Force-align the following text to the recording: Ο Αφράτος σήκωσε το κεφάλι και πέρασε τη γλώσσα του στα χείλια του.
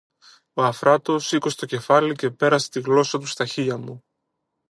Ο 0.53 0.63
Αφράτος 0.63 1.25
σήκωσε 1.25 1.55
το 1.57 1.65
κεφάλι 1.65 2.13
και 2.15 2.29
πέρασε 2.29 2.69
τη 2.69 2.81
γλώσσα 2.81 3.19
του 3.19 3.25
στα 3.25 3.45
χείλια 3.45 3.77
του. 3.79 4.03